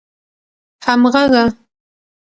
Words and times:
همږغه 0.85 1.43